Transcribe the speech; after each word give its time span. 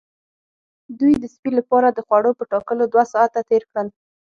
دوی 0.99 1.13
د 1.19 1.25
سپي 1.33 1.51
لپاره 1.59 1.87
د 1.91 1.99
خوړو 2.07 2.31
په 2.39 2.43
ټاکلو 2.51 2.83
دوه 2.93 3.03
ساعته 3.13 3.39
تیر 3.49 3.63
کړل 3.71 3.87